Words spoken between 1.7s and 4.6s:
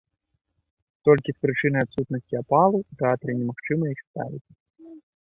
адсутнасці апалу ў тэатры немагчыма іх ставіць.